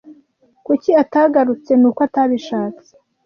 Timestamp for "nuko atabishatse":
1.79-2.89